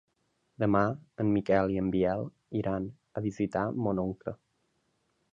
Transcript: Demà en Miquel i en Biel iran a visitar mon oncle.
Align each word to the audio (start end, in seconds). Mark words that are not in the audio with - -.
Demà 0.61 0.79
en 1.23 1.27
Miquel 1.33 1.73
i 1.73 1.77
en 1.81 1.91
Biel 1.95 2.25
iran 2.61 2.87
a 3.21 3.23
visitar 3.27 3.67
mon 3.89 4.01
oncle. 4.05 4.35